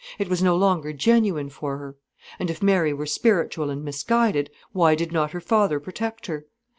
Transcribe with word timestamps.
It 0.17 0.29
was 0.29 0.41
no 0.41 0.55
longer 0.55 0.93
genuine 0.93 1.49
for 1.49 1.77
her. 1.77 1.95
And 2.39 2.49
if 2.49 2.63
Mary 2.63 2.91
were 2.91 3.05
spiritual 3.05 3.69
and 3.69 3.83
misguided, 3.85 4.49
why 4.71 4.95
did 4.95 5.11
not 5.11 5.29
her 5.29 5.39
father 5.41 5.79
protect 5.79 6.25
her? 6.25 6.47